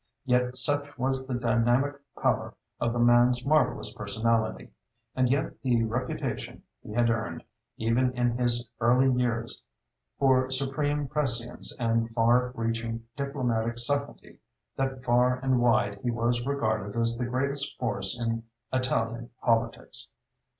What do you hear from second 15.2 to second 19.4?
and wide he was regarded as the greatest force in Italian